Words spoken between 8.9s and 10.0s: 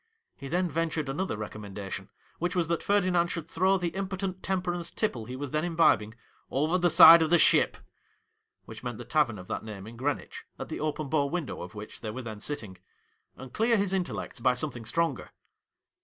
the tavern of that name in